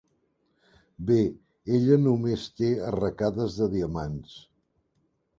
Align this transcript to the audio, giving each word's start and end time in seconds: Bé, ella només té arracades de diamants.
Bé, 1.09 1.17
ella 1.79 1.97
només 2.05 2.45
té 2.61 2.69
arracades 2.91 3.57
de 3.59 3.67
diamants. 3.75 4.33